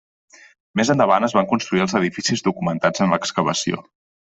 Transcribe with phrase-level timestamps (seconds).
[0.81, 3.89] Més endavant es van construir els edificis documentats en l'excavació.